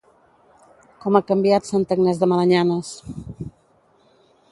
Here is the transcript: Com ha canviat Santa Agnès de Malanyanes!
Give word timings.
Com 1.03 1.19
ha 1.19 1.21
canviat 1.31 1.69
Santa 1.71 1.97
Agnès 1.97 2.21
de 2.23 2.31
Malanyanes! 2.31 2.91